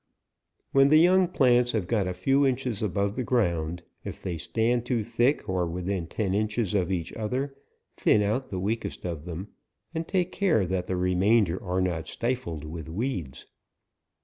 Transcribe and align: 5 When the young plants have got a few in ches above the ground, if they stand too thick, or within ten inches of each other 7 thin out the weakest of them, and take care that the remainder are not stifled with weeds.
5 0.57 0.65
When 0.71 0.89
the 0.89 0.97
young 0.97 1.27
plants 1.27 1.73
have 1.73 1.85
got 1.85 2.07
a 2.07 2.13
few 2.15 2.43
in 2.43 2.55
ches 2.55 2.81
above 2.81 3.15
the 3.15 3.23
ground, 3.23 3.83
if 4.03 4.19
they 4.23 4.35
stand 4.35 4.83
too 4.83 5.03
thick, 5.03 5.47
or 5.47 5.67
within 5.67 6.07
ten 6.07 6.33
inches 6.33 6.73
of 6.73 6.91
each 6.91 7.13
other 7.13 7.55
7 7.91 8.19
thin 8.19 8.21
out 8.23 8.49
the 8.49 8.59
weakest 8.59 9.05
of 9.05 9.25
them, 9.25 9.49
and 9.93 10.07
take 10.07 10.31
care 10.31 10.65
that 10.65 10.87
the 10.87 10.95
remainder 10.95 11.61
are 11.63 11.81
not 11.81 12.07
stifled 12.07 12.63
with 12.65 12.89
weeds. 12.89 13.45